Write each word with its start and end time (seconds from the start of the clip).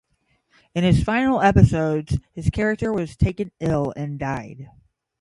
In 0.73 0.83
his 0.83 1.03
final 1.03 1.43
episodes, 1.43 2.17
his 2.33 2.49
character 2.49 2.91
was 2.91 3.15
taken 3.15 3.51
ill 3.59 3.93
and 3.95 4.17
died. 4.17 4.71